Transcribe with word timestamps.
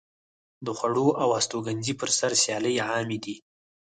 د 0.65 0.67
خوړو 0.77 1.07
او 1.21 1.29
هستوګنځي 1.37 1.93
پر 1.99 2.09
سر 2.17 2.31
سیالۍ 2.43 2.75
عامې 2.87 3.17
دي. 3.23 3.35